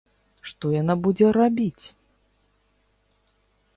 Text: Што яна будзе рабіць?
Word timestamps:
Што 0.51 0.71
яна 0.75 0.95
будзе 1.03 1.27
рабіць? 1.39 1.85